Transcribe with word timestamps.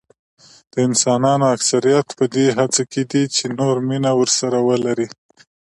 د 0.71 0.73
انسانانو 0.87 1.45
اکثریت 1.55 2.07
په 2.17 2.25
دې 2.35 2.45
هڅه 2.57 2.81
کې 2.91 3.01
دي 3.11 3.23
چې 3.35 3.43
نور 3.59 3.75
مینه 3.87 4.11
ورسره 4.19 4.57
ولري. 4.69 5.07